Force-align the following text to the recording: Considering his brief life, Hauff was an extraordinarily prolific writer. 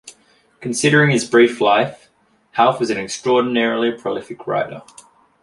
Considering 0.61 1.11
his 1.11 1.29
brief 1.29 1.61
life, 1.61 2.09
Hauff 2.57 2.79
was 2.79 2.89
an 2.89 2.97
extraordinarily 2.97 3.91
prolific 3.91 4.47
writer. 4.47 4.81